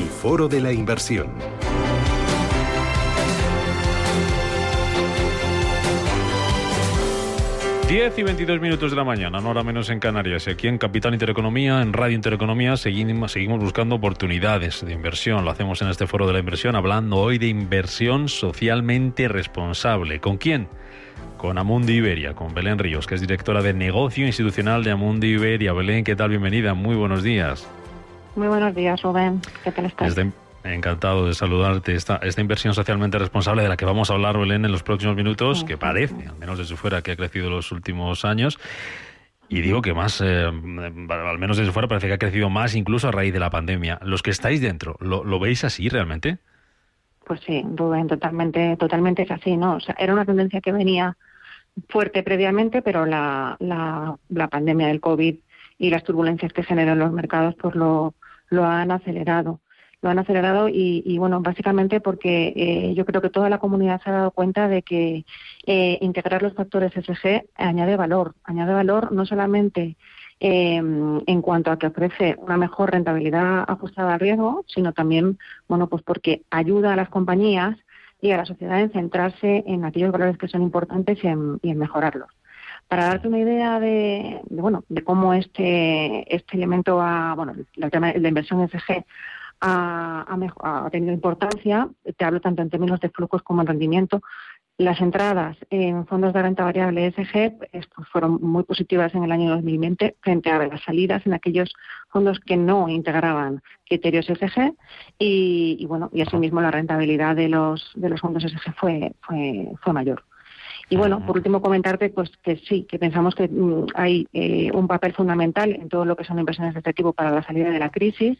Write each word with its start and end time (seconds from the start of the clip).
El 0.00 0.06
Foro 0.06 0.48
de 0.48 0.62
la 0.62 0.72
Inversión. 0.72 1.26
Diez 7.86 8.16
y 8.16 8.22
22 8.22 8.62
minutos 8.62 8.92
de 8.92 8.96
la 8.96 9.04
mañana, 9.04 9.42
no 9.42 9.50
hora 9.50 9.62
menos 9.62 9.90
en 9.90 10.00
Canarias. 10.00 10.48
Aquí 10.48 10.68
en 10.68 10.78
Capital 10.78 11.12
Intereconomía, 11.12 11.82
en 11.82 11.92
Radio 11.92 12.16
Intereconomía, 12.16 12.78
seguimos, 12.78 13.32
seguimos 13.32 13.60
buscando 13.60 13.96
oportunidades 13.96 14.82
de 14.82 14.94
inversión. 14.94 15.44
Lo 15.44 15.50
hacemos 15.50 15.82
en 15.82 15.88
este 15.88 16.06
foro 16.06 16.26
de 16.26 16.32
la 16.32 16.38
inversión, 16.38 16.76
hablando 16.76 17.16
hoy 17.16 17.36
de 17.36 17.48
inversión 17.48 18.30
socialmente 18.30 19.28
responsable. 19.28 20.18
¿Con 20.20 20.38
quién? 20.38 20.68
con 21.36 21.56
Amundi 21.56 21.94
Iberia, 21.94 22.34
con 22.34 22.52
Belén 22.52 22.78
Ríos, 22.78 23.06
que 23.06 23.14
es 23.14 23.20
directora 23.22 23.62
de 23.62 23.72
negocio 23.72 24.26
institucional 24.26 24.84
de 24.84 24.90
Amundi 24.90 25.28
Iberia. 25.28 25.72
Belén, 25.72 26.04
¿qué 26.04 26.14
tal? 26.14 26.28
Bienvenida, 26.28 26.74
muy 26.74 26.96
buenos 26.96 27.22
días. 27.22 27.66
Muy 28.36 28.48
buenos 28.48 28.74
días, 28.74 29.02
Rubén. 29.02 29.40
¿Qué 29.64 29.72
tal 29.72 29.86
estás? 29.86 30.16
encantado 30.62 31.26
de 31.26 31.34
saludarte. 31.34 31.94
Esta, 31.94 32.16
esta 32.16 32.40
inversión 32.40 32.74
socialmente 32.74 33.18
responsable 33.18 33.62
de 33.62 33.68
la 33.68 33.76
que 33.76 33.84
vamos 33.84 34.10
a 34.10 34.14
hablar, 34.14 34.36
Belén, 34.38 34.64
en 34.64 34.72
los 34.72 34.82
próximos 34.82 35.16
minutos, 35.16 35.64
que 35.64 35.78
parece, 35.78 36.28
al 36.28 36.36
menos 36.38 36.58
desde 36.58 36.76
fuera, 36.76 37.02
que 37.02 37.12
ha 37.12 37.16
crecido 37.16 37.46
en 37.46 37.54
los 37.54 37.72
últimos 37.72 38.24
años. 38.24 38.58
Y 39.48 39.62
digo 39.62 39.82
que 39.82 39.94
más, 39.94 40.20
eh, 40.20 40.44
al 40.44 41.38
menos 41.38 41.56
desde 41.56 41.72
fuera, 41.72 41.88
parece 41.88 42.08
que 42.08 42.12
ha 42.12 42.18
crecido 42.18 42.50
más 42.50 42.74
incluso 42.74 43.08
a 43.08 43.10
raíz 43.10 43.32
de 43.32 43.40
la 43.40 43.50
pandemia. 43.50 43.98
Los 44.02 44.22
que 44.22 44.30
estáis 44.30 44.60
dentro, 44.60 44.96
¿lo, 45.00 45.24
lo 45.24 45.40
veis 45.40 45.64
así 45.64 45.88
realmente? 45.88 46.38
Pues 47.24 47.40
sí, 47.40 47.64
Rubén, 47.74 48.06
totalmente, 48.06 48.76
totalmente 48.76 49.22
es 49.22 49.30
así, 49.30 49.56
¿no? 49.56 49.76
O 49.76 49.80
sea, 49.80 49.96
era 49.98 50.12
una 50.12 50.24
tendencia 50.24 50.60
que 50.60 50.72
venía 50.72 51.16
fuerte 51.88 52.22
previamente, 52.22 52.82
pero 52.82 53.06
la, 53.06 53.56
la, 53.60 54.16
la 54.28 54.48
pandemia 54.48 54.88
del 54.88 55.00
COVID 55.00 55.36
y 55.80 55.90
las 55.90 56.04
turbulencias 56.04 56.52
que 56.52 56.62
generan 56.62 56.98
los 56.98 57.10
mercados 57.10 57.56
pues 57.56 57.74
lo, 57.74 58.14
lo 58.50 58.64
han 58.66 58.90
acelerado. 58.90 59.60
Lo 60.02 60.10
han 60.10 60.18
acelerado 60.18 60.68
y, 60.68 61.02
y 61.04 61.18
bueno, 61.18 61.40
básicamente 61.40 62.00
porque 62.00 62.52
eh, 62.54 62.94
yo 62.94 63.04
creo 63.04 63.20
que 63.20 63.30
toda 63.30 63.50
la 63.50 63.58
comunidad 63.58 64.00
se 64.02 64.10
ha 64.10 64.14
dado 64.14 64.30
cuenta 64.30 64.68
de 64.68 64.82
que 64.82 65.24
eh, 65.66 65.98
integrar 66.00 66.42
los 66.42 66.54
factores 66.54 66.92
SG 66.92 67.44
añade 67.56 67.96
valor. 67.96 68.34
Añade 68.44 68.72
valor 68.72 69.10
no 69.10 69.24
solamente 69.26 69.96
eh, 70.38 70.76
en 70.76 71.42
cuanto 71.42 71.70
a 71.70 71.78
que 71.78 71.86
ofrece 71.86 72.36
una 72.38 72.56
mejor 72.58 72.92
rentabilidad 72.92 73.64
ajustada 73.66 74.14
al 74.14 74.20
riesgo, 74.20 74.64
sino 74.68 74.92
también, 74.92 75.38
bueno, 75.68 75.88
pues 75.88 76.02
porque 76.02 76.42
ayuda 76.50 76.92
a 76.92 76.96
las 76.96 77.08
compañías 77.08 77.76
y 78.20 78.32
a 78.32 78.36
la 78.36 78.44
sociedad 78.44 78.80
en 78.80 78.92
centrarse 78.92 79.64
en 79.66 79.84
aquellos 79.84 80.12
valores 80.12 80.36
que 80.36 80.48
son 80.48 80.62
importantes 80.62 81.18
y 81.24 81.26
en, 81.26 81.78
mejorarlos. 81.78 82.28
Para 82.90 83.04
darte 83.04 83.28
una 83.28 83.38
idea 83.38 83.78
de, 83.78 84.40
bueno 84.50 84.82
de 84.88 85.04
cómo 85.04 85.32
este 85.32 86.34
este 86.34 86.56
elemento 86.56 87.00
ha, 87.00 87.34
bueno 87.36 87.54
el 87.76 87.90
tema 87.92 88.12
de 88.12 88.18
la 88.18 88.26
inversión 88.26 88.68
SG 88.68 89.04
ha, 89.60 90.26
ha, 90.26 90.90
tenido 90.90 91.12
importancia, 91.12 91.88
te 92.16 92.24
hablo 92.24 92.40
tanto 92.40 92.62
en 92.62 92.70
términos 92.70 92.98
de 92.98 93.10
flujos 93.10 93.42
como 93.42 93.60
en 93.60 93.68
rendimiento, 93.68 94.22
las 94.76 95.00
entradas 95.00 95.56
en 95.70 96.04
fondos 96.04 96.32
de 96.32 96.42
renta 96.42 96.64
variable 96.64 97.06
ESG 97.06 97.58
pues, 97.58 97.88
fueron 98.10 98.40
muy 98.42 98.64
positivas 98.64 99.14
en 99.14 99.22
el 99.22 99.30
año 99.30 99.50
2020 99.50 100.16
frente 100.20 100.50
a 100.50 100.66
las 100.66 100.82
salidas 100.82 101.24
en 101.26 101.34
aquellos 101.34 101.72
fondos 102.08 102.40
que 102.40 102.56
no 102.56 102.88
integraban 102.88 103.62
criterios 103.86 104.28
ESG 104.28 104.74
y, 105.16 105.86
bueno 105.86 106.10
y 106.12 106.22
asimismo 106.22 106.60
la 106.60 106.72
rentabilidad 106.72 107.36
de 107.36 107.50
los 107.50 107.92
de 107.94 108.08
los 108.08 108.20
fondos 108.20 108.42
ESG 108.42 108.74
fue 108.74 109.12
fue 109.20 109.68
fue 109.80 109.92
mayor. 109.92 110.24
Y 110.90 110.96
bueno, 110.96 111.24
por 111.24 111.36
último 111.36 111.62
comentarte 111.62 112.10
pues 112.10 112.30
que 112.42 112.56
sí, 112.56 112.84
que 112.88 112.98
pensamos 112.98 113.36
que 113.36 113.46
mm, 113.46 113.86
hay 113.94 114.26
eh, 114.32 114.72
un 114.74 114.88
papel 114.88 115.12
fundamental 115.12 115.70
en 115.70 115.88
todo 115.88 116.04
lo 116.04 116.16
que 116.16 116.24
son 116.24 116.40
inversiones 116.40 116.74
de 116.74 116.80
este 116.80 116.92
tipo 116.92 117.12
para 117.12 117.30
la 117.30 117.44
salida 117.44 117.70
de 117.70 117.78
la 117.78 117.90
crisis, 117.90 118.36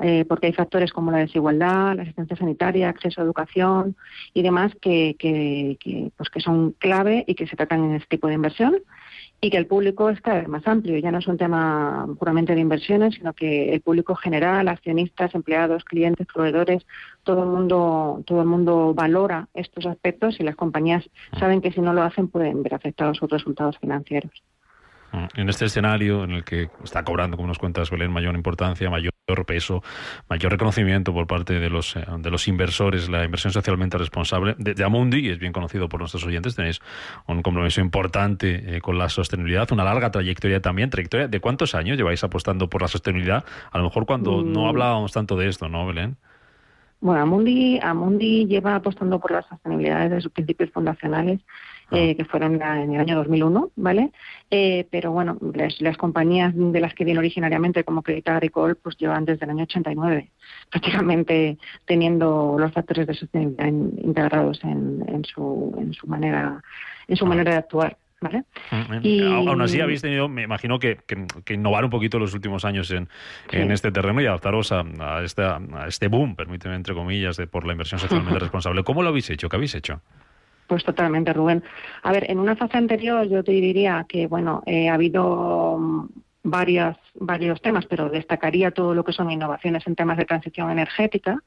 eh, 0.00 0.24
porque 0.28 0.48
hay 0.48 0.52
factores 0.52 0.92
como 0.92 1.12
la 1.12 1.18
desigualdad, 1.18 1.94
la 1.94 2.02
asistencia 2.02 2.36
sanitaria, 2.36 2.88
acceso 2.88 3.20
a 3.20 3.24
educación 3.24 3.94
y 4.34 4.42
demás 4.42 4.72
que, 4.80 5.14
que, 5.16 5.78
que, 5.78 6.10
pues 6.16 6.28
que 6.28 6.40
son 6.40 6.72
clave 6.72 7.24
y 7.28 7.36
que 7.36 7.46
se 7.46 7.54
tratan 7.54 7.84
en 7.84 7.94
este 7.94 8.08
tipo 8.08 8.26
de 8.26 8.34
inversión 8.34 8.74
y 9.44 9.50
que 9.50 9.56
el 9.56 9.66
público 9.66 10.08
es 10.08 10.20
cada 10.20 10.38
vez 10.38 10.48
más 10.48 10.64
amplio. 10.68 10.96
Ya 10.98 11.10
no 11.10 11.18
es 11.18 11.26
un 11.26 11.36
tema 11.36 12.06
puramente 12.16 12.54
de 12.54 12.60
inversiones, 12.60 13.16
sino 13.16 13.32
que 13.32 13.74
el 13.74 13.80
público 13.80 14.14
general, 14.14 14.68
accionistas, 14.68 15.34
empleados, 15.34 15.82
clientes, 15.82 16.28
proveedores, 16.32 16.86
todo 17.24 17.42
el 17.42 17.48
mundo, 17.48 18.22
todo 18.24 18.40
el 18.40 18.46
mundo 18.46 18.94
valora 18.94 19.48
estos 19.52 19.84
aspectos 19.86 20.38
y 20.38 20.44
las 20.44 20.54
compañías 20.54 21.04
mm. 21.32 21.38
saben 21.40 21.60
que 21.60 21.72
si 21.72 21.80
no 21.80 21.92
lo 21.92 22.04
hacen 22.04 22.28
pueden 22.28 22.62
ver 22.62 22.74
afectados 22.74 23.16
sus 23.16 23.28
resultados 23.28 23.76
financieros. 23.78 24.30
Mm. 25.10 25.26
En 25.34 25.48
este 25.48 25.64
escenario 25.64 26.22
en 26.22 26.30
el 26.30 26.44
que 26.44 26.70
está 26.84 27.02
cobrando, 27.02 27.36
como 27.36 27.48
nos 27.48 27.58
cuentas, 27.58 27.90
Belén, 27.90 28.12
mayor 28.12 28.36
importancia, 28.36 28.88
mayor 28.90 29.12
peso, 29.44 29.82
mayor 30.28 30.52
reconocimiento 30.52 31.12
por 31.12 31.26
parte 31.26 31.58
de 31.58 31.70
los, 31.70 31.96
eh, 31.96 32.04
de 32.18 32.30
los 32.30 32.48
inversores, 32.48 33.08
la 33.08 33.24
inversión 33.24 33.52
socialmente 33.52 33.98
responsable. 33.98 34.54
De, 34.58 34.82
Amundi, 34.84 35.28
es 35.28 35.38
bien 35.38 35.52
conocido 35.52 35.88
por 35.88 36.00
nuestros 36.00 36.24
oyentes, 36.24 36.54
tenéis 36.54 36.80
un 37.26 37.42
compromiso 37.42 37.80
importante 37.80 38.76
eh, 38.76 38.80
con 38.80 38.98
la 38.98 39.08
sostenibilidad, 39.08 39.70
una 39.72 39.84
larga 39.84 40.10
trayectoria 40.10 40.60
también. 40.60 40.90
¿Trayectoria 40.90 41.28
de 41.28 41.40
cuántos 41.40 41.74
años 41.74 41.96
lleváis 41.96 42.22
apostando 42.24 42.68
por 42.68 42.82
la 42.82 42.88
sostenibilidad? 42.88 43.44
A 43.70 43.78
lo 43.78 43.84
mejor 43.84 44.06
cuando 44.06 44.42
no 44.42 44.64
mm. 44.64 44.66
hablábamos 44.66 45.12
tanto 45.12 45.36
de 45.36 45.48
esto, 45.48 45.68
¿no, 45.68 45.86
Belén? 45.86 46.16
Bueno, 47.00 47.22
Amundi, 47.22 47.80
Amundi 47.82 48.46
lleva 48.46 48.76
apostando 48.76 49.18
por 49.18 49.32
la 49.32 49.42
sostenibilidad 49.42 50.08
desde 50.08 50.20
sus 50.20 50.30
principios 50.30 50.70
fundacionales 50.70 51.40
eh, 51.90 52.16
que 52.16 52.24
fueron 52.24 52.54
en 52.62 52.94
el 52.94 53.00
año 53.00 53.16
2001, 53.16 53.70
¿vale? 53.76 54.12
Eh, 54.50 54.86
pero 54.90 55.12
bueno, 55.12 55.38
las, 55.54 55.96
compañías 55.96 56.52
de 56.54 56.80
las 56.80 56.94
que 56.94 57.04
viene 57.04 57.18
originariamente, 57.18 57.84
como 57.84 58.02
Credit 58.02 58.28
Agricole, 58.28 58.74
pues 58.74 58.96
llevan 58.96 59.24
desde 59.24 59.44
el 59.44 59.50
año 59.50 59.64
89, 59.64 60.30
prácticamente 60.70 61.58
teniendo 61.84 62.56
los 62.58 62.72
factores 62.72 63.06
de 63.06 63.14
sostenibilidad 63.14 63.66
integrados 63.66 64.62
en, 64.64 65.04
en, 65.08 65.24
su, 65.24 65.74
en 65.78 65.92
su 65.92 66.06
manera 66.06 66.62
en 67.08 67.16
su 67.16 67.26
manera 67.26 67.52
de 67.52 67.58
actuar. 67.58 67.96
¿Vale? 68.20 68.44
Mm, 68.70 68.98
y... 69.02 69.20
Aún 69.20 69.60
así 69.62 69.80
habéis 69.80 70.00
tenido, 70.00 70.28
me 70.28 70.42
imagino 70.42 70.78
que, 70.78 70.98
que, 71.44 71.54
innovar 71.54 71.84
un 71.84 71.90
poquito 71.90 72.20
los 72.20 72.32
últimos 72.34 72.64
años 72.64 72.88
en, 72.92 73.08
en 73.50 73.72
este 73.72 73.90
terreno 73.90 74.20
y 74.20 74.26
adaptaros 74.26 74.70
a, 74.70 74.84
a, 75.00 75.24
este 75.24 76.06
boom, 76.06 76.36
permíteme 76.36 76.76
entre 76.76 76.94
comillas, 76.94 77.36
de, 77.36 77.48
por 77.48 77.66
la 77.66 77.72
inversión 77.72 77.98
socialmente 77.98 78.38
responsable. 78.38 78.84
¿Cómo 78.84 79.02
lo 79.02 79.08
habéis 79.08 79.28
hecho? 79.30 79.48
¿Qué 79.48 79.56
habéis 79.56 79.74
hecho? 79.74 80.02
Pues 80.66 80.84
totalmente, 80.84 81.32
Rubén. 81.32 81.62
A 82.02 82.12
ver, 82.12 82.30
en 82.30 82.38
una 82.38 82.56
fase 82.56 82.78
anterior 82.78 83.28
yo 83.28 83.44
te 83.44 83.52
diría 83.52 84.06
que, 84.08 84.26
bueno, 84.26 84.62
eh, 84.66 84.88
ha 84.88 84.94
habido 84.94 85.76
mm, 85.78 86.08
varias, 86.44 86.96
varios 87.14 87.60
temas, 87.60 87.86
pero 87.86 88.08
destacaría 88.08 88.70
todo 88.70 88.94
lo 88.94 89.04
que 89.04 89.12
son 89.12 89.30
innovaciones 89.30 89.86
en 89.86 89.94
temas 89.94 90.16
de 90.16 90.24
transición 90.24 90.70
energética. 90.70 91.42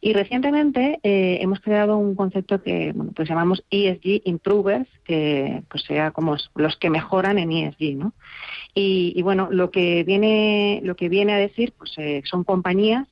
Y 0.00 0.12
recientemente 0.12 1.00
eh, 1.02 1.38
hemos 1.40 1.60
creado 1.60 1.96
un 1.96 2.14
concepto 2.14 2.62
que 2.62 2.92
bueno, 2.94 3.12
pues 3.14 3.28
llamamos 3.28 3.64
ESG 3.70 4.22
Improvers, 4.24 4.88
que 5.04 5.62
pues 5.68 5.82
sea 5.84 6.10
como 6.10 6.36
los 6.54 6.76
que 6.76 6.90
mejoran 6.90 7.38
en 7.38 7.52
ESG, 7.52 7.96
¿no? 7.96 8.12
Y, 8.74 9.20
bueno, 9.22 9.48
lo 9.50 9.70
que 9.70 10.04
viene, 10.04 10.80
lo 10.84 10.96
que 10.96 11.08
viene 11.08 11.32
a 11.32 11.38
decir, 11.38 11.72
pues 11.78 11.94
eh, 11.96 12.22
son 12.24 12.44
compañías 12.44 13.06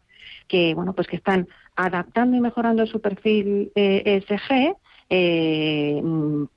que 0.46 0.74
bueno, 0.74 0.92
pues 0.92 1.06
que 1.06 1.16
están 1.16 1.48
adaptando 1.74 2.36
y 2.36 2.40
mejorando 2.40 2.86
su 2.86 3.00
perfil 3.00 3.72
ESG 3.74 4.76
eh, 5.16 6.02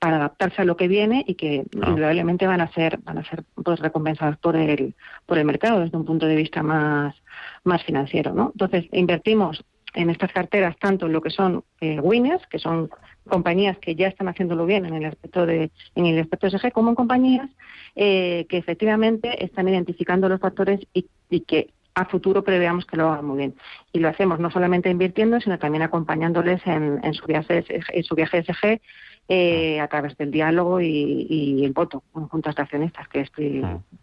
para 0.00 0.16
adaptarse 0.16 0.62
a 0.62 0.64
lo 0.64 0.76
que 0.76 0.88
viene 0.88 1.24
y 1.28 1.36
que 1.36 1.62
indudablemente 1.72 2.44
van 2.44 2.60
a 2.60 2.72
ser 2.72 2.98
van 3.04 3.18
a 3.18 3.24
ser 3.24 3.44
pues 3.54 3.78
recompensadas 3.78 4.36
por 4.38 4.56
el 4.56 4.96
por 5.26 5.38
el 5.38 5.44
mercado 5.44 5.78
desde 5.78 5.96
un 5.96 6.04
punto 6.04 6.26
de 6.26 6.34
vista 6.34 6.60
más 6.64 7.14
más 7.62 7.84
financiero 7.84 8.34
no 8.34 8.50
entonces 8.52 8.86
invertimos 8.90 9.64
en 9.94 10.10
estas 10.10 10.32
carteras 10.32 10.76
tanto 10.80 11.06
en 11.06 11.12
lo 11.12 11.20
que 11.20 11.30
son 11.30 11.62
eh, 11.80 12.00
winners 12.00 12.44
que 12.48 12.58
son 12.58 12.90
compañías 13.28 13.78
que 13.78 13.94
ya 13.94 14.08
están 14.08 14.26
haciéndolo 14.26 14.66
bien 14.66 14.86
en 14.86 14.94
el 14.94 15.04
aspecto 15.04 15.46
de 15.46 15.70
en 15.94 16.06
el 16.06 16.18
aspecto 16.18 16.50
SG 16.50 16.72
como 16.72 16.88
en 16.88 16.96
compañías 16.96 17.48
eh, 17.94 18.44
que 18.48 18.56
efectivamente 18.56 19.44
están 19.44 19.68
identificando 19.68 20.28
los 20.28 20.40
factores 20.40 20.80
y, 20.92 21.06
y 21.30 21.40
que 21.42 21.70
a 21.98 22.04
futuro 22.06 22.44
preveamos 22.44 22.86
que 22.86 22.96
lo 22.96 23.10
hagan 23.10 23.24
muy 23.24 23.38
bien. 23.38 23.54
Y 23.92 23.98
lo 23.98 24.08
hacemos 24.08 24.38
no 24.38 24.50
solamente 24.50 24.90
invirtiendo, 24.90 25.40
sino 25.40 25.58
también 25.58 25.82
acompañándoles 25.82 26.64
en, 26.66 27.14
su, 27.14 27.26
viaje, 27.26 27.64
en 27.68 28.04
su 28.04 28.14
viaje 28.14 28.42
SG 28.42 28.80
eh, 29.28 29.80
a 29.80 29.88
través 29.88 30.16
del 30.16 30.30
diálogo 30.30 30.80
y, 30.80 31.64
el 31.64 31.72
voto 31.72 32.02
en 32.16 32.28
juntas 32.28 32.54
de 32.54 32.62
accionistas, 32.62 33.08
que 33.08 33.20
es 33.20 33.30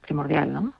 primordial, 0.01 0.53
¿no? 0.53 0.74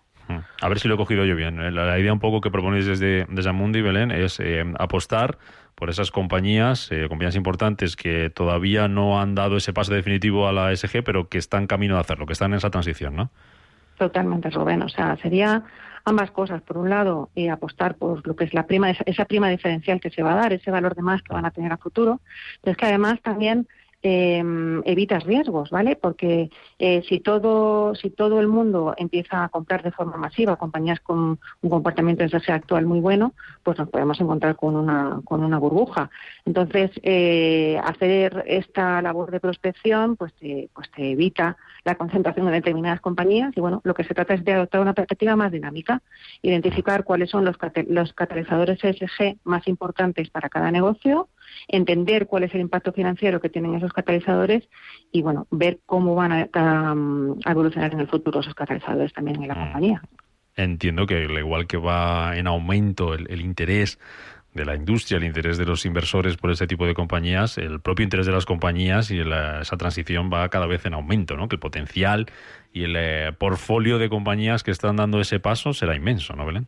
A 0.62 0.70
ver 0.70 0.80
si 0.80 0.88
lo 0.88 0.96
he 0.96 0.98
cogido 0.98 1.24
yo 1.26 1.36
bien. 1.36 1.76
La, 1.76 2.00
idea 2.00 2.12
un 2.12 2.20
poco 2.20 2.42
que 2.42 2.50
proponéis 2.50 2.86
desde, 2.86 3.26
desde 3.30 3.50
Amundi, 3.50 3.82
Belén, 3.82 4.12
es 4.12 4.40
eh, 4.40 4.64
apostar 4.80 5.38
por 5.76 5.90
esas 5.90 6.10
compañías, 6.10 6.92
eh, 6.92 7.08
compañías 7.10 7.36
importantes 7.36 7.96
que 7.96 8.30
todavía 8.30 8.88
no 8.88 9.22
han 9.22 9.36
dado 9.36 9.58
ese 9.58 9.74
paso 9.74 9.94
definitivo 9.94 10.48
a 10.48 10.54
la 10.54 10.76
SG, 10.76 11.04
pero 11.04 11.28
que 11.28 11.38
están 11.38 11.68
camino 11.68 11.96
de 11.96 12.02
hacerlo, 12.02 12.26
que 12.26 12.34
están 12.34 12.52
en 12.52 12.58
esa 12.58 12.70
transición, 12.70 13.16
¿no? 13.16 13.30
Totalmente, 13.98 14.50
Rubén. 14.50 14.82
O 14.82 14.90
sea, 14.90 15.16
sería 15.18 15.64
ambas 16.06 16.32
cosas. 16.32 16.62
Por 16.62 16.78
un 16.78 16.90
lado, 16.90 17.30
eh, 17.36 17.50
apostar 17.50 17.96
por 17.96 18.26
lo 18.26 18.36
que 18.36 18.46
es 18.46 18.54
la 18.54 18.68
prima, 18.68 18.92
esa 18.92 19.26
prima 19.26 19.50
diferencial 19.50 20.00
que 20.00 20.12
se 20.12 20.24
va 20.24 20.34
a 20.34 20.36
dar, 20.36 20.54
ese 20.54 20.72
valor 20.72 20.96
de 20.96 21.02
más 21.02 21.22
que 21.24 21.34
van 21.34 21.46
a 21.46 21.52
tener 21.52 21.72
a 21.72 21.78
futuro. 21.78 22.22
Pero 22.62 22.72
es 22.72 22.78
que 22.78 22.86
además 22.86 23.20
también 23.22 23.68
eh, 24.08 24.44
evitas 24.86 25.24
riesgos, 25.24 25.72
¿vale? 25.72 25.96
Porque 25.96 26.52
eh, 26.78 27.02
si 27.10 27.22
todo 27.22 27.96
si 27.96 28.12
todo 28.12 28.40
el 28.40 28.48
mundo 28.48 28.94
empieza 28.98 29.44
a 29.44 29.50
comprar 29.50 29.82
de 29.82 29.92
forma 29.92 30.16
masiva 30.16 30.58
compañías 30.58 31.00
con 31.00 31.40
un 31.62 31.70
comportamiento 31.70 32.24
de 32.24 32.54
actual 32.54 32.86
muy 32.86 33.00
bueno, 33.00 33.34
pues 33.64 33.80
nos 33.80 33.90
podemos 33.90 34.22
encontrar 34.22 34.58
con 34.58 34.76
una 34.76 35.22
con 35.26 35.44
una 35.44 35.58
burbuja. 35.58 36.12
Entonces 36.46 36.92
eh, 37.02 37.82
hacer 37.84 38.44
esta 38.46 39.02
labor 39.02 39.32
de 39.32 39.40
prospección, 39.40 40.18
pues 40.18 40.34
te, 40.36 40.70
pues 40.76 40.92
te 40.92 41.14
evita 41.14 41.58
la 41.84 41.96
concentración 41.96 42.46
en 42.46 42.54
determinadas 42.54 43.02
compañías 43.02 43.58
y 43.58 43.60
bueno, 43.60 43.82
lo 43.84 43.96
que 43.96 44.04
se 44.04 44.14
trata 44.14 44.36
es 44.36 44.46
de 44.46 44.54
adoptar 44.54 44.82
una 44.82 44.94
perspectiva 44.94 45.36
más 45.36 45.52
dinámica, 45.52 46.04
identificar 46.44 47.06
cuáles 47.06 47.32
son 47.32 47.44
los, 47.44 47.58
los 47.88 48.14
catalizadores 48.14 48.84
ESG 48.84 49.38
más 49.46 49.68
importantes 49.68 50.30
para 50.30 50.50
cada 50.50 50.70
negocio 50.70 51.28
entender 51.68 52.28
cuál 52.28 52.44
es 52.44 52.54
el 52.54 52.62
impacto 52.62 52.94
financiero 52.94 53.40
que 53.40 53.50
tienen 53.50 53.76
esos 53.76 53.94
catalizadores 53.94 54.68
y 55.12 55.22
bueno, 55.22 55.48
ver 55.52 55.80
cómo 55.86 56.16
van 56.16 56.50
a, 56.54 56.96
evolucionar 57.50 57.94
en 57.94 58.00
el 58.00 58.08
futuro 58.08 58.40
esos 58.40 58.56
catalizadores 58.56 59.14
también 59.14 59.42
en 59.42 59.48
la 59.48 59.56
mm. 59.56 59.60
compañía. 59.60 60.02
Entiendo 60.56 61.06
que 61.06 61.26
al 61.26 61.38
igual 61.38 61.68
que 61.68 61.78
va 61.78 62.38
en 62.38 62.48
aumento 62.48 63.14
el, 63.14 63.42
interés 63.42 64.00
de 64.54 64.64
la 64.64 64.76
industria, 64.76 65.18
el 65.18 65.26
interés 65.26 65.58
de 65.58 65.66
los 65.66 65.86
inversores 65.86 66.38
por 66.38 66.50
ese 66.50 66.66
tipo 66.66 66.86
de 66.86 66.94
compañías, 66.94 67.58
el 67.58 67.82
propio 67.82 68.06
interés 68.06 68.26
de 68.26 68.32
las 68.32 68.46
compañías 68.46 69.12
y 69.12 69.20
esa 69.20 69.78
transición 69.78 70.30
va 70.32 70.48
cada 70.48 70.66
vez 70.66 70.86
en 70.86 70.94
aumento, 70.94 71.36
¿no? 71.36 71.50
Que 71.50 71.58
el 71.58 71.60
potencial 71.60 72.28
y 72.72 72.84
el 72.84 72.96
eh, 72.96 73.34
portfolio 73.38 73.98
de 73.98 74.08
compañías 74.08 74.64
que 74.64 74.72
están 74.72 74.96
dando 74.96 75.20
ese 75.20 75.42
paso 75.42 75.74
será 75.74 75.94
inmenso, 75.94 76.36
¿no, 76.38 76.46
Belén? 76.46 76.68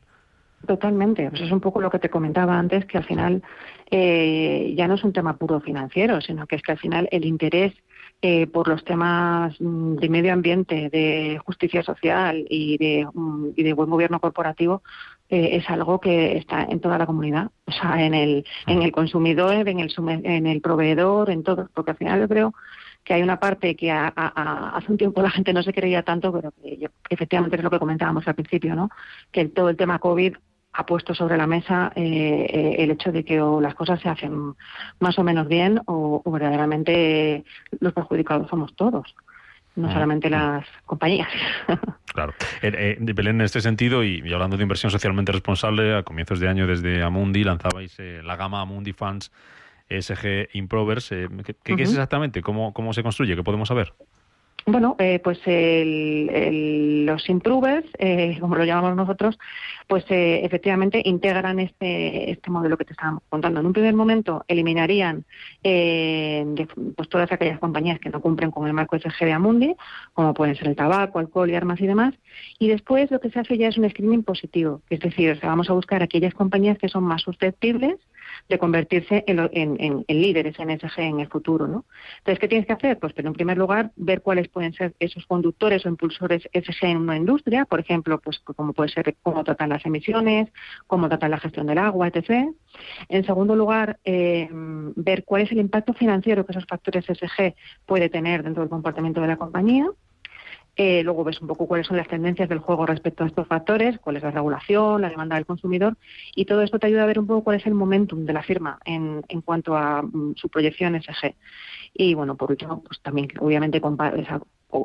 Totalmente. 0.65 1.29
Pues 1.29 1.41
es 1.41 1.51
un 1.51 1.61
poco 1.61 1.79
lo 1.79 1.89
que 1.89 1.99
te 1.99 2.09
comentaba 2.09 2.57
antes, 2.57 2.85
que 2.85 2.97
al 2.97 3.03
final 3.03 3.43
eh, 3.91 4.73
ya 4.75 4.87
no 4.87 4.95
es 4.95 5.03
un 5.03 5.13
tema 5.13 5.37
puro 5.37 5.59
financiero, 5.61 6.19
sino 6.19 6.47
que 6.47 6.55
es 6.55 6.61
que 6.61 6.71
al 6.71 6.79
final 6.79 7.07
el 7.11 7.25
interés 7.25 7.73
eh, 8.21 8.47
por 8.47 8.67
los 8.67 8.83
temas 8.83 9.55
mm, 9.61 9.97
de 9.97 10.09
medio 10.09 10.33
ambiente, 10.33 10.89
de 10.89 11.39
justicia 11.45 11.83
social 11.83 12.45
y 12.49 12.77
de, 12.79 13.07
mm, 13.13 13.49
y 13.55 13.63
de 13.63 13.73
buen 13.73 13.91
gobierno 13.91 14.19
corporativo 14.19 14.81
eh, 15.29 15.49
es 15.53 15.69
algo 15.69 15.99
que 15.99 16.35
está 16.37 16.63
en 16.63 16.79
toda 16.79 16.97
la 16.97 17.05
comunidad, 17.05 17.51
o 17.65 17.71
sea, 17.71 18.03
en 18.03 18.15
el, 18.15 18.43
en 18.65 18.81
el 18.81 18.91
consumidor, 18.91 19.67
en 19.67 19.79
el, 19.79 19.93
en 20.23 20.47
el 20.47 20.61
proveedor, 20.61 21.29
en 21.29 21.43
todo, 21.43 21.69
porque 21.75 21.91
al 21.91 21.97
final 21.97 22.19
yo 22.21 22.27
creo 22.27 22.53
que 23.03 23.13
hay 23.13 23.21
una 23.21 23.39
parte 23.39 23.75
que 23.75 23.89
hace 23.89 24.91
un 24.91 24.97
tiempo 24.97 25.21
la 25.21 25.29
gente 25.29 25.53
no 25.53 25.63
se 25.63 25.71
creía 25.71 26.03
tanto, 26.03 26.33
pero 26.33 26.51
que, 26.51 26.89
efectivamente 27.09 27.55
es 27.55 27.63
lo 27.63 27.69
que 27.69 27.79
comentábamos 27.79 28.27
al 28.27 28.35
principio, 28.35 28.75
¿no? 28.75 28.89
Que 29.31 29.45
todo 29.45 29.69
el 29.69 29.77
tema 29.77 29.99
COVID 29.99 30.35
ha 30.77 30.85
puesto 30.85 31.15
sobre 31.15 31.37
la 31.37 31.47
mesa 31.47 31.91
eh, 31.95 32.45
eh, 32.49 32.75
el 32.77 32.91
hecho 32.91 33.11
de 33.11 33.25
que 33.25 33.41
o 33.41 33.59
las 33.59 33.73
cosas 33.73 33.99
se 33.99 34.09
hacen 34.09 34.53
más 34.99 35.17
o 35.17 35.23
menos 35.23 35.47
bien 35.47 35.81
o, 35.87 36.21
verdaderamente 36.31 37.43
los 37.79 37.93
perjudicados 37.93 38.47
somos 38.47 38.75
todos, 38.75 39.15
no 39.75 39.91
solamente 39.91 40.29
las 40.29 40.65
compañías. 40.85 41.29
Claro. 42.13 42.33
Eh, 42.63 42.97
Belén, 42.99 43.35
en 43.35 43.41
este 43.45 43.61
sentido, 43.61 44.03
y, 44.03 44.23
hablando 44.33 44.57
de 44.57 44.63
inversión 44.63 44.91
socialmente 44.91 45.31
responsable, 45.31 45.95
a 45.95 46.01
comienzos 46.01 46.39
de 46.39 46.47
año 46.47 46.65
desde 46.65 47.03
Amundi 47.03 47.43
lanzabais 47.43 47.95
la 47.99 48.35
gama 48.35 48.61
Amundi 48.61 48.91
Funds 48.91 49.31
ESG 49.87 50.49
Improvers. 50.53 51.09
¿qué, 51.09 51.73
es 51.75 51.89
exactamente? 51.91 52.41
¿Cómo, 52.41 52.73
¿Cómo 52.73 52.91
se 52.93 53.03
construye? 53.03 53.35
¿Qué 53.35 53.43
podemos 53.43 53.67
saber? 53.67 53.93
Bueno, 54.69 54.97
eh, 54.99 55.19
pues 55.23 55.39
los 55.45 57.29
improvers, 57.29 57.87
eh, 57.99 58.37
como 58.41 58.57
lo 58.57 58.65
llamamos 58.65 58.97
nosotros, 58.97 59.39
pues 59.87 60.03
eh, 60.09 60.41
efectivamente 60.43 61.01
integran 61.05 61.59
este, 61.59 62.31
este 62.31 62.51
modelo 62.51 62.75
que 62.77 62.83
te 62.83 62.91
estábamos 62.91 63.23
contando. 63.29 63.61
En 63.61 63.65
un 63.65 63.71
primer 63.71 63.93
momento 63.93 64.43
eliminarían 64.49 65.23
pues 65.63 67.07
todas 67.09 67.31
aquellas 67.31 67.59
compañías 67.59 67.99
que 67.99 68.09
no 68.09 68.19
cumplen 68.19 68.51
con 68.51 68.67
el 68.67 68.73
marco 68.73 68.97
SG 68.99 69.23
de 69.23 69.31
Amundi, 69.31 69.73
como 70.13 70.33
pueden 70.33 70.55
ser 70.57 70.67
el 70.67 70.75
tabaco, 70.75 71.19
alcohol 71.19 71.49
y 71.49 71.55
armas 71.55 71.79
y 71.79 71.87
demás, 71.87 72.13
y 72.59 72.67
después 72.67 73.09
lo 73.09 73.21
que 73.21 73.29
se 73.29 73.39
hace 73.39 73.57
ya 73.57 73.69
es 73.69 73.77
un 73.77 73.89
screening 73.89 74.23
positivo, 74.23 74.81
es 74.89 74.99
decir, 74.99 75.39
vamos 75.43 75.69
a 75.69 75.73
buscar 75.73 76.03
aquellas 76.03 76.33
compañías 76.33 76.77
que 76.77 76.89
son 76.89 77.05
más 77.05 77.21
susceptibles 77.21 77.95
de 78.49 78.57
convertirse 78.59 79.23
en, 79.27 80.05
líderes 80.07 80.59
en 80.59 80.79
SG 80.79 80.99
en 80.99 81.19
el 81.19 81.27
futuro. 81.27 81.67
¿no? 81.67 81.85
Entonces, 82.19 82.39
¿qué 82.39 82.47
tienes 82.47 82.67
que 82.67 82.73
hacer? 82.73 82.99
Pues, 82.99 83.13
en 83.17 83.33
primer 83.33 83.57
lugar, 83.57 83.91
ver 83.95 84.21
cuáles 84.21 84.47
pueden 84.47 84.73
ser 84.73 84.93
esos 84.99 85.25
conductores 85.25 85.85
o 85.85 85.89
impulsores 85.89 86.47
SG 86.53 86.85
en 86.85 86.97
una 86.97 87.17
industria, 87.17 87.65
por 87.65 87.79
ejemplo, 87.79 88.19
pues 88.19 88.39
como 88.39 88.73
puede 88.73 88.89
ser 88.89 89.15
cómo 89.21 89.43
tratan 89.43 89.69
las 89.69 89.85
emisiones, 89.85 90.49
cómo 90.87 91.07
tratan 91.07 91.31
la 91.31 91.39
gestión 91.39 91.67
del 91.67 91.77
agua, 91.77 92.07
etc. 92.07 92.49
En 93.09 93.25
segundo 93.25 93.55
lugar, 93.55 93.99
eh, 94.03 94.49
ver 94.51 95.23
cuál 95.23 95.43
es 95.43 95.51
el 95.51 95.59
impacto 95.59 95.93
financiero 95.93 96.45
que 96.45 96.51
esos 96.51 96.65
factores 96.65 97.05
SG 97.05 97.55
puede 97.85 98.09
tener 98.09 98.43
dentro 98.43 98.63
del 98.63 98.69
comportamiento 98.69 99.21
de 99.21 99.27
la 99.27 99.37
compañía. 99.37 99.87
Eh, 100.79 101.01
luego 101.03 101.23
ves 101.23 101.41
un 101.41 101.47
poco 101.47 101.67
cuáles 101.67 101.87
son 101.87 101.97
las 101.97 102.07
tendencias 102.07 102.47
del 102.47 102.59
juego 102.59 102.85
respecto 102.85 103.23
a 103.23 103.27
estos 103.27 103.47
factores, 103.47 103.97
cuál 103.97 104.17
es 104.17 104.23
la 104.23 104.29
regulación, 104.29 105.01
la 105.01 105.09
demanda 105.09 105.35
del 105.35 105.47
consumidor, 105.47 105.97
y 106.35 106.45
todo 106.45 106.61
esto 106.61 106.77
te 106.77 106.85
ayuda 106.85 107.03
a 107.03 107.07
ver 107.07 107.17
un 107.17 107.25
poco 107.25 107.43
cuál 107.43 107.57
es 107.57 107.65
el 107.65 107.73
momentum 107.73 108.25
de 108.25 108.33
la 108.33 108.43
firma 108.43 108.77
en, 108.85 109.23
en 109.27 109.41
cuanto 109.41 109.75
a 109.75 110.03
mm, 110.03 110.35
su 110.35 110.49
proyección 110.49 110.93
SG. 111.01 111.33
Y 111.95 112.13
bueno, 112.13 112.37
por 112.37 112.51
último, 112.51 112.83
pues 112.83 113.01
también 113.01 113.29
obviamente 113.39 113.81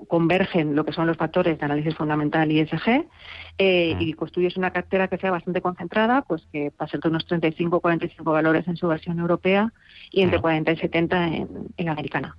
convergen 0.09 0.75
lo 0.75 0.85
que 0.87 0.93
son 0.93 1.06
los 1.06 1.19
factores 1.19 1.59
de 1.59 1.65
análisis 1.65 1.94
fundamental 1.94 2.50
y 2.50 2.61
ESG 2.61 3.05
eh, 3.59 3.97
y 4.00 4.15
construyes 4.15 4.56
una 4.56 4.71
cartera 4.71 5.09
que 5.09 5.19
sea 5.19 5.31
bastante 5.31 5.61
concentrada, 5.61 6.23
pues 6.23 6.47
que 6.50 6.71
pase 6.71 6.97
de 6.97 7.09
unos 7.09 7.27
35 7.27 7.77
o 7.77 7.81
45 7.81 8.33
valores 8.33 8.67
en 8.67 8.79
su 8.79 8.89
versión 8.89 9.19
europea 9.19 9.71
y 10.11 10.23
entre 10.23 10.41
40 10.41 10.73
y 10.73 10.77
70 10.79 11.27
en, 11.27 11.49
en 11.77 11.85
la 11.85 11.93
americana. 11.93 12.37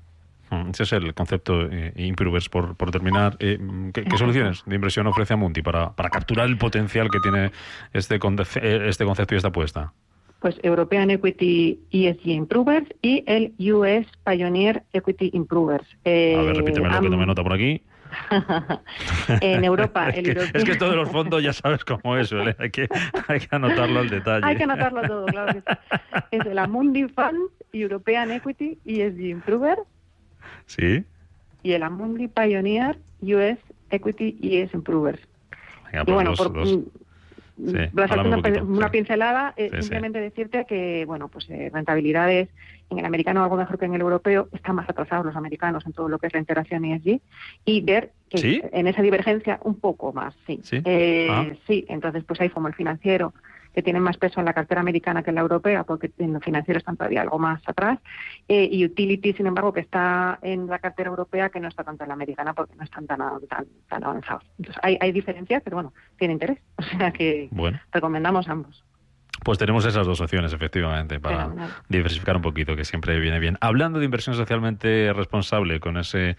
Mm, 0.53 0.69
ese 0.69 0.83
es 0.83 0.93
el 0.93 1.13
concepto 1.13 1.67
eh, 1.69 1.93
Improvers. 1.95 2.49
Por, 2.49 2.75
por 2.75 2.91
terminar, 2.91 3.35
eh, 3.39 3.59
¿qué, 3.93 4.05
soluciones 4.17 4.63
de 4.65 4.75
inversión 4.75 5.07
ofrece 5.07 5.33
Amundi 5.33 5.61
para, 5.61 5.93
para 5.93 6.09
capturar 6.09 6.47
el 6.47 6.57
potencial 6.57 7.09
que 7.09 7.19
tiene 7.19 7.51
este, 7.93 8.15
eh, 8.15 8.85
este 8.87 9.05
concepto 9.05 9.33
y 9.33 9.37
esta 9.37 9.49
apuesta? 9.49 9.93
Pues 10.39 10.59
European 10.61 11.09
Equity 11.09 11.79
ESG 11.91 12.27
Improvers 12.27 12.87
y 13.01 13.23
el 13.27 13.53
US 13.73 14.05
Pioneer 14.25 14.83
Equity 14.91 15.31
Improvers. 15.33 15.87
a 16.05 16.09
ver, 16.09 16.57
repíteme 16.57 16.89
lo 16.89 17.01
que 17.01 17.09
tomé 17.09 17.25
nota 17.25 17.43
por 17.43 17.53
aquí. 17.53 17.81
en 19.41 19.63
Europa. 19.63 20.09
es, 20.09 20.23
que, 20.23 20.31
es, 20.31 20.63
que, 20.63 20.71
esto 20.73 20.89
de 20.89 20.97
los 20.97 21.09
fondos 21.09 21.41
ya 21.41 21.53
sabes 21.53 21.83
cómo 21.83 22.15
es, 22.15 22.31
hay, 22.59 22.69
que, 22.69 22.87
hay 23.27 23.39
que 23.39 23.55
anotarlo 23.55 24.01
al 24.01 24.09
detalle. 24.09 24.45
Hay 24.45 24.55
que 24.55 24.63
anotarlo 24.63 25.01
todo, 25.01 25.25
claro. 25.25 25.63
es 26.29 26.45
el 26.45 26.59
Amundi 26.59 27.07
Fund, 27.07 27.49
European 27.71 28.29
Equity 28.31 28.77
ESG 28.85 29.21
Improvers 29.21 29.81
Sí. 30.65 31.03
Y 31.63 31.71
el 31.71 31.83
Amundi 31.83 32.27
Pioneer 32.27 32.97
US 33.21 33.57
Equity 33.89 34.37
ES 34.41 34.73
Improvers. 34.73 35.21
y 35.93 36.11
bueno, 36.11 36.33
pues 36.35 36.49
por, 36.49 36.67
mm, 36.67 36.85
una, 38.67 38.89
pincelada, 38.89 39.53
eh, 39.55 39.69
simplemente 39.81 40.19
decirte 40.19 40.65
que, 40.65 41.05
bueno, 41.05 41.27
pues 41.27 41.49
eh, 41.49 41.69
rentabilidades 41.71 42.49
en 42.89 42.99
el 42.99 43.05
americano 43.05 43.43
algo 43.43 43.55
mejor 43.55 43.77
que 43.77 43.85
en 43.85 43.93
el 43.93 44.01
europeo, 44.01 44.49
están 44.51 44.75
más 44.75 44.89
atrasados 44.89 45.25
los 45.25 45.35
americanos 45.35 45.85
en 45.85 45.93
todo 45.93 46.09
lo 46.09 46.19
que 46.19 46.27
es 46.27 46.33
la 46.33 46.39
integración 46.39 46.85
ESG 46.85 47.21
y 47.65 47.81
ver 47.81 48.11
que 48.29 48.69
en 48.71 48.87
esa 48.87 49.01
divergencia 49.01 49.59
un 49.63 49.75
poco 49.75 50.11
más, 50.13 50.33
sí. 50.47 50.59
Sí, 50.63 50.81
eh, 50.83 51.27
ah. 51.29 51.47
sí 51.67 51.85
entonces 51.87 52.23
pues 52.23 52.41
hay 52.41 52.49
como 52.49 52.67
el 52.67 52.73
financiero 52.73 53.33
que 53.73 53.81
tienen 53.81 54.03
más 54.03 54.17
peso 54.17 54.39
en 54.39 54.45
la 54.45 54.53
cartera 54.53 54.81
americana 54.81 55.23
que 55.23 55.31
en 55.31 55.35
la 55.35 55.41
europea, 55.41 55.83
porque 55.83 56.11
en 56.17 56.33
lo 56.33 56.39
financiero 56.39 56.77
están 56.77 56.97
todavía 56.97 57.21
algo 57.21 57.39
más 57.39 57.61
atrás, 57.67 57.99
eh, 58.47 58.67
y 58.71 58.85
utility, 58.85 59.33
sin 59.33 59.47
embargo, 59.47 59.73
que 59.73 59.81
está 59.81 60.39
en 60.41 60.67
la 60.67 60.79
cartera 60.79 61.09
europea, 61.09 61.49
que 61.49 61.59
no 61.59 61.67
está 61.67 61.83
tanto 61.83 62.03
en 62.03 62.09
la 62.09 62.13
americana, 62.13 62.53
porque 62.53 62.75
no 62.75 62.83
están 62.83 63.07
tan, 63.07 63.19
tan, 63.49 63.65
tan 63.89 64.03
avanzados. 64.03 64.43
Entonces, 64.57 64.81
hay, 64.83 64.97
hay 64.99 65.11
diferencias, 65.11 65.61
pero 65.63 65.77
bueno, 65.77 65.93
tiene 66.17 66.33
interés. 66.33 66.59
O 66.93 66.97
sea 66.97 67.11
que 67.11 67.49
recomendamos 67.91 68.47
ambos. 68.49 68.83
Pues 69.43 69.57
tenemos 69.57 69.85
esas 69.85 70.05
dos 70.05 70.21
opciones, 70.21 70.53
efectivamente, 70.53 71.19
para 71.19 71.51
diversificar 71.89 72.35
un 72.35 72.41
poquito, 72.41 72.75
que 72.75 72.85
siempre 72.85 73.19
viene 73.19 73.39
bien. 73.39 73.57
Hablando 73.61 73.99
de 73.99 74.05
inversión 74.05 74.35
socialmente 74.35 75.11
responsable, 75.13 75.79
con 75.79 75.97
ese 75.97 76.37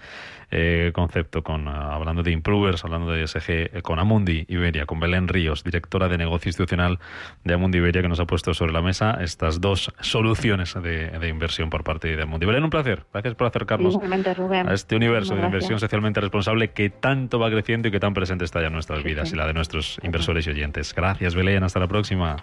eh, 0.50 0.92
concepto, 0.94 1.42
con 1.42 1.68
ah, 1.68 1.94
hablando 1.94 2.22
de 2.22 2.30
improvers, 2.30 2.84
hablando 2.84 3.10
de 3.10 3.26
SG, 3.26 3.48
eh, 3.48 3.82
con 3.82 3.98
Amundi 3.98 4.44
Iberia, 4.48 4.86
con 4.86 5.00
Belén 5.00 5.28
Ríos, 5.28 5.64
directora 5.64 6.08
de 6.08 6.16
negocio 6.16 6.48
institucional 6.48 6.98
de 7.42 7.54
Amundi 7.54 7.78
Iberia, 7.78 8.02
que 8.02 8.08
nos 8.08 8.20
ha 8.20 8.26
puesto 8.26 8.54
sobre 8.54 8.72
la 8.72 8.80
mesa 8.80 9.18
estas 9.20 9.60
dos 9.60 9.92
soluciones 10.00 10.74
de, 10.74 11.28
inversión 11.28 11.70
por 11.70 11.82
parte 11.84 12.14
de 12.14 12.22
Amundi. 12.22 12.46
Belén, 12.46 12.64
un 12.64 12.70
placer. 12.70 13.04
Gracias 13.12 13.34
por 13.34 13.46
acercarnos 13.46 13.98
a 13.98 14.74
este 14.74 14.96
universo 14.96 15.34
de 15.34 15.42
inversión 15.42 15.80
socialmente 15.80 16.20
responsable 16.20 16.70
que 16.70 16.90
tanto 16.90 17.38
va 17.38 17.50
creciendo 17.50 17.88
y 17.88 17.90
que 17.90 18.00
tan 18.00 18.14
presente 18.14 18.44
está 18.44 18.60
ya 18.60 18.68
en 18.68 18.74
nuestras 18.74 19.02
vidas 19.02 19.32
y 19.32 19.36
la 19.36 19.46
de 19.46 19.54
nuestros 19.54 19.98
inversores 20.02 20.46
y 20.46 20.50
oyentes. 20.50 20.94
Gracias, 20.94 21.34
Belén. 21.34 21.64
Hasta 21.64 21.80
la 21.80 21.88
próxima. 21.88 22.36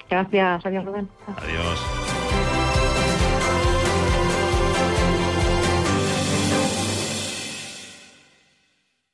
Gracias, 0.52 0.66
adiós 0.66 0.86
Rubén. 0.86 1.10
Adiós. 1.38 2.21